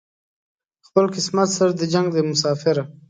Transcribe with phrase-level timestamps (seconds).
[0.87, 2.81] خپل قسمت سره دې جنګ دی مساپره